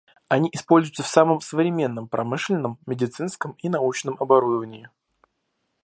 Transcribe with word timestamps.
Они 0.29 0.49
используются 0.51 1.03
в 1.03 1.07
самом 1.07 1.41
современном 1.41 2.07
промышленном, 2.07 2.79
медицинском 2.87 3.51
и 3.61 3.69
научном 3.69 4.15
оборудовании. 4.19 4.89